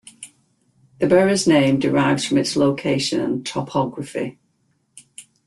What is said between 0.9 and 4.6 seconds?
The borough's name derives from its location and topography.